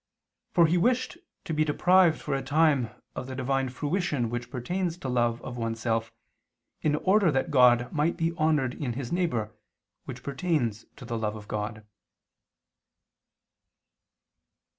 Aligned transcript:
For 0.49 0.65
he 0.65 0.79
wished 0.79 1.19
to 1.45 1.53
be 1.53 1.63
deprived 1.63 2.19
for 2.19 2.33
a 2.33 2.41
time 2.41 2.89
of 3.15 3.27
the 3.27 3.35
Divine 3.35 3.69
fruition 3.69 4.31
which 4.31 4.49
pertains 4.49 4.97
to 4.97 5.07
love 5.07 5.39
of 5.43 5.57
one 5.57 5.75
self, 5.75 6.11
in 6.81 6.95
order 6.95 7.31
that 7.31 7.51
God 7.51 7.91
might 7.93 8.17
be 8.17 8.33
honored 8.35 8.73
in 8.73 8.93
his 8.93 9.11
neighbor, 9.11 9.53
which 10.05 10.23
pertains 10.23 10.87
to 10.95 11.05
the 11.05 11.19
love 11.19 11.35
of 11.35 11.47
God. 11.47 11.85